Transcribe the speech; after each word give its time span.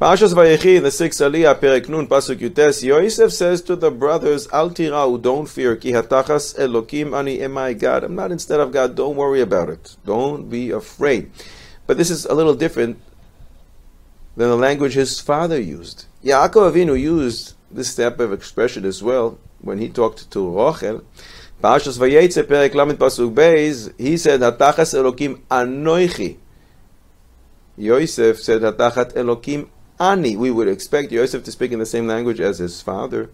Parashas 0.00 0.32
Vayechi, 0.32 0.80
the 0.80 0.90
sixth 0.90 1.20
Aliyah, 1.20 1.60
Perek 1.60 1.86
Nun, 1.90 2.06
Pasuk 2.06 2.36
Yutes, 2.36 2.82
Yosef 2.82 3.30
says 3.34 3.60
to 3.60 3.76
the 3.76 3.90
brothers, 3.90 4.48
Al 4.50 4.70
tirau, 4.70 5.20
don't 5.20 5.46
fear, 5.46 5.76
ki 5.76 5.92
hatachas 5.92 6.58
Elokim 6.58 7.14
ani 7.14 7.36
emai 7.36 7.78
God. 7.78 8.04
I'm 8.04 8.14
not 8.14 8.32
instead 8.32 8.60
of 8.60 8.72
God, 8.72 8.96
don't 8.96 9.14
worry 9.14 9.42
about 9.42 9.68
it. 9.68 9.96
Don't 10.06 10.48
be 10.48 10.70
afraid. 10.70 11.30
But 11.86 11.98
this 11.98 12.08
is 12.08 12.24
a 12.24 12.32
little 12.32 12.54
different 12.54 12.98
than 14.36 14.48
the 14.48 14.56
language 14.56 14.94
his 14.94 15.20
father 15.20 15.60
used. 15.60 16.06
Yaakov 16.24 16.72
Avinu 16.72 16.98
used 16.98 17.52
this 17.70 17.94
type 17.94 18.20
of 18.20 18.32
expression 18.32 18.86
as 18.86 19.02
well 19.02 19.38
when 19.60 19.76
he 19.76 19.90
talked 19.90 20.30
to 20.30 20.38
Rochel. 20.38 21.04
Parashas 21.62 21.98
Vayetze, 21.98 22.42
Perek 22.44 22.72
Lamed 22.72 22.98
Pasuk 22.98 23.34
Beis, 23.34 23.92
he 23.98 24.16
said, 24.16 24.40
Hatachas 24.40 24.94
Elokim 24.94 25.42
anoichi. 25.50 26.38
Yosef 27.76 28.40
said, 28.40 28.62
Hatachat 28.62 29.12
Elokim 29.12 29.68
ani. 30.00 30.36
We 30.36 30.50
would 30.50 30.66
expect 30.66 31.12
Yosef 31.12 31.44
to 31.44 31.52
speak 31.52 31.70
in 31.70 31.78
the 31.78 31.86
same 31.86 32.06
language 32.06 32.40
as 32.40 32.58
his 32.58 32.80
father. 32.82 33.30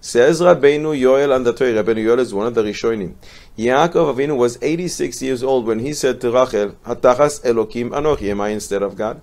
Says 0.00 0.40
Rabbeinu 0.40 0.98
Yoel 0.98 1.34
and 1.34 1.44
the 1.44 1.52
Torah. 1.52 1.82
Rabbeinu 1.82 2.04
Yoel 2.04 2.18
is 2.18 2.32
one 2.32 2.46
of 2.46 2.54
the 2.54 2.62
Rishonim. 2.62 3.14
Yaakov 3.58 4.14
Avinu 4.14 4.36
was 4.36 4.58
86 4.60 5.22
years 5.22 5.42
old 5.42 5.66
when 5.66 5.78
he 5.78 5.92
said 5.94 6.20
to 6.20 6.30
Rachel, 6.30 6.76
Hatachas 6.84 7.42
Elokim 7.42 7.90
Anochi, 7.90 8.30
am 8.30 8.40
I 8.40 8.50
instead 8.50 8.82
of 8.82 8.96
God? 8.96 9.22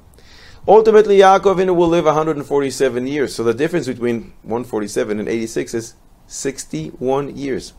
Ultimately, 0.68 1.20
Yaakov 1.20 1.58
Avinu 1.58 1.76
will 1.76 1.88
live 1.88 2.06
147 2.06 3.08
years. 3.08 3.36
So 3.36 3.44
the 3.44 3.54
difference 3.54 3.88
between 3.88 4.34
147 4.42 5.20
and 5.20 5.30
86 5.30 5.74
is 5.76 5.94
61 6.28 7.36
years. 7.36 7.74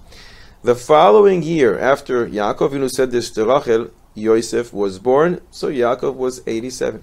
The 0.63 0.77
following 0.77 1.43
year, 1.43 1.77
after 1.77 2.29
Yaakov 2.29 2.71
Avinu 2.71 2.89
said 2.89 3.11
this 3.11 3.31
to 3.31 3.45
Rachel, 3.45 3.91
Yosef 4.15 4.73
was 4.73 4.99
born, 4.99 5.41
so 5.51 5.69
Yaakov 5.69 6.15
was 6.15 6.43
87. 6.47 7.03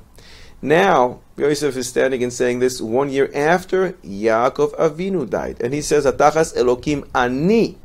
Now, 0.61 1.21
Yosef 1.37 1.77
is 1.77 1.87
standing 1.87 2.21
and 2.21 2.33
saying 2.33 2.59
this 2.59 2.81
one 2.81 3.09
year 3.09 3.31
after 3.33 3.93
Yaakov 4.03 4.75
Avinu 4.75 5.29
died. 5.29 5.61
And 5.61 5.73
he 5.73 5.81
says, 5.81 6.05
Atachas 6.05 6.55
Elokim 6.55 7.07
Ani. 7.15 7.77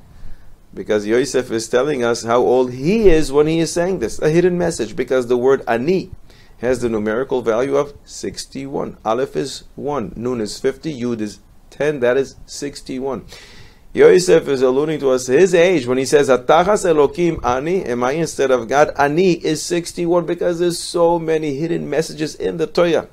Because 0.74 1.06
Yosef 1.06 1.52
is 1.52 1.68
telling 1.68 2.02
us 2.02 2.24
how 2.24 2.38
old 2.38 2.72
he 2.72 3.08
is 3.08 3.30
when 3.30 3.46
he 3.46 3.60
is 3.60 3.72
saying 3.72 4.00
this. 4.00 4.20
A 4.20 4.28
hidden 4.28 4.58
message, 4.58 4.96
because 4.96 5.28
the 5.28 5.36
word 5.36 5.62
Ani 5.68 6.10
has 6.58 6.80
the 6.80 6.88
numerical 6.88 7.42
value 7.42 7.76
of 7.76 7.94
61. 8.04 8.96
Aleph 9.04 9.36
is 9.36 9.64
1, 9.76 10.14
Nun 10.16 10.40
is 10.40 10.58
50, 10.58 11.00
Yud 11.00 11.20
is 11.20 11.38
10, 11.70 12.00
that 12.00 12.16
is 12.16 12.36
61. 12.46 13.24
Yosef 13.94 14.48
is 14.48 14.60
alluding 14.60 14.98
to 14.98 15.10
us 15.10 15.28
his 15.28 15.54
age 15.54 15.86
when 15.86 15.98
he 15.98 16.04
says, 16.04 16.28
Atachas 16.28 16.84
Elokim 16.84 17.38
Ani, 17.44 17.84
am 17.84 18.02
I 18.02 18.10
instead 18.12 18.50
of 18.50 18.66
God? 18.66 18.90
Ani 18.98 19.34
is 19.34 19.62
61 19.62 20.26
because 20.26 20.58
there's 20.58 20.82
so 20.82 21.20
many 21.20 21.54
hidden 21.54 21.88
messages 21.88 22.34
in 22.34 22.56
the 22.56 22.66
Torah. 22.66 23.08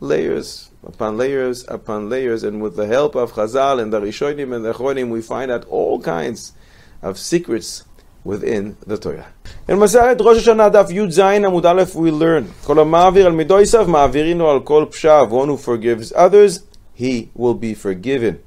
Layers 0.00 0.70
upon 0.84 1.16
layers 1.16 1.64
upon 1.68 2.08
layers, 2.08 2.42
and 2.42 2.60
with 2.60 2.74
the 2.74 2.88
help 2.88 3.14
of 3.14 3.34
Chazal 3.34 3.80
and 3.80 3.92
the 3.92 4.00
Rishonim 4.00 4.52
and 4.52 4.64
the 4.64 4.72
Chonim, 4.72 5.10
we 5.10 5.22
find 5.22 5.48
out 5.48 5.64
all 5.66 6.00
kinds 6.00 6.54
of 7.02 7.20
secrets 7.20 7.84
within 8.24 8.76
the 8.84 8.98
Torah. 8.98 9.28
In 9.68 9.78
Maseches 9.78 10.24
Rosh 10.24 10.44
Hashanah 10.44 10.72
Daf 10.72 10.88
Yud 10.88 11.14
Zayin 11.14 11.48
Amud 11.48 11.64
Aleph 11.64 11.94
we 11.94 12.10
learn, 12.10 12.52
Kol 12.64 12.74
ma'avir 12.76 13.26
al 13.26 13.32
midoisav 13.32 13.86
ma'avirinu 13.86 14.40
al 14.40 14.60
kol 14.62 14.86
pshav, 14.86 15.30
one 15.30 15.46
who 15.46 15.56
forgives 15.56 16.12
others, 16.16 16.64
he 16.94 17.30
will 17.34 17.54
be 17.54 17.74
forgiven. 17.74 18.42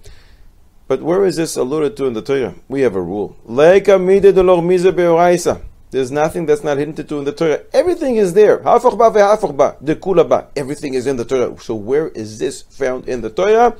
But 0.89 1.01
where 1.03 1.23
is 1.23 1.35
this 1.35 1.55
alluded 1.55 1.95
to 1.97 2.07
in 2.07 2.13
the 2.13 2.23
Torah? 2.23 2.55
We 2.67 2.81
have 2.81 2.95
a 2.95 3.01
rule. 3.01 3.37
There's 5.91 6.11
nothing 6.11 6.45
that's 6.47 6.63
not 6.63 6.79
hinted 6.79 7.07
to 7.09 7.19
in 7.19 7.25
the 7.25 7.31
Torah. 7.31 7.61
Everything 7.73 8.15
is 8.15 8.33
there. 8.33 8.67
Everything 8.67 8.99
is 10.95 11.05
in 11.05 11.17
the 11.17 11.25
Torah. 11.25 11.61
So 11.61 11.75
where 11.75 12.07
is 12.07 12.39
this 12.39 12.63
found 12.63 13.07
in 13.07 13.21
the 13.21 13.29
Torah? 13.29 13.75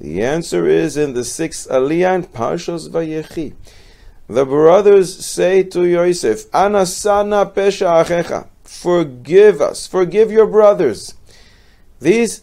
The 0.00 0.24
answer 0.24 0.66
is 0.66 0.96
in 0.96 1.14
the 1.14 1.24
sixth 1.24 1.68
Aliyah 1.68 2.16
in 2.16 2.24
Parshas 2.24 2.88
Vayechi. 2.88 3.54
The 4.26 4.44
brothers 4.44 5.24
say 5.24 5.62
to 5.62 5.84
Yosef, 5.84 6.50
Anasana 6.50 7.54
pesha 7.54 8.04
achecha. 8.04 8.48
Forgive 8.64 9.60
us. 9.60 9.86
Forgive 9.86 10.32
your 10.32 10.48
brothers. 10.48 11.14
These 12.00 12.42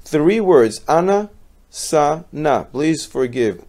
three 0.00 0.40
words, 0.40 0.80
Ana, 0.88 1.30
sa 1.76 2.24
na. 2.32 2.64
Please 2.64 3.04
forgive. 3.04 3.60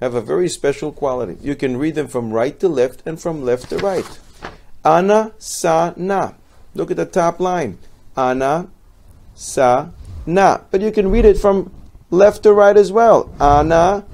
Have 0.00 0.14
a 0.14 0.20
very 0.20 0.48
special 0.48 0.90
quality. 0.90 1.38
You 1.40 1.54
can 1.54 1.76
read 1.76 1.94
them 1.94 2.08
from 2.08 2.34
right 2.34 2.58
to 2.58 2.66
left 2.66 3.06
and 3.06 3.14
from 3.14 3.46
left 3.46 3.70
to 3.70 3.78
right. 3.78 4.06
Ana 4.84 5.30
sa 5.38 5.94
na. 5.96 6.34
Look 6.74 6.90
at 6.90 6.98
the 6.98 7.06
top 7.06 7.38
line. 7.38 7.78
Ana 8.16 8.66
sa 9.38 9.94
na. 10.26 10.66
But 10.70 10.82
you 10.82 10.90
can 10.90 11.08
read 11.08 11.24
it 11.24 11.38
from 11.38 11.70
left 12.10 12.42
to 12.42 12.52
right 12.52 12.76
as 12.76 12.90
well. 12.90 13.30
Ana 13.38 14.04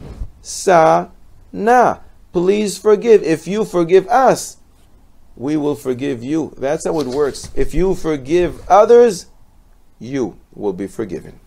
sa 0.43 1.09
na. 1.51 2.05
Please 2.31 2.77
forgive. 2.77 3.23
If 3.25 3.49
you 3.49 3.65
forgive 3.65 4.07
us, 4.09 4.59
we 5.35 5.57
will 5.57 5.77
forgive 5.77 6.23
you. 6.23 6.53
That's 6.61 6.85
how 6.85 7.01
it 7.01 7.09
works. 7.09 7.49
If 7.57 7.73
you 7.73 7.95
forgive 7.97 8.61
others, 8.69 9.33
you 9.99 10.37
will 10.53 10.77
be 10.77 10.87
forgiven. 10.87 11.41